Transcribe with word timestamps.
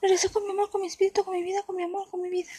Regreso 0.00 0.32
con 0.32 0.44
mi 0.44 0.50
amor, 0.50 0.70
con 0.70 0.80
mi 0.80 0.86
espíritu, 0.86 1.24
con 1.24 1.34
mi 1.34 1.42
vida, 1.42 1.62
con 1.64 1.76
mi 1.76 1.82
amor, 1.82 2.08
con 2.10 2.20
mi 2.20 2.28
vida. 2.28 2.50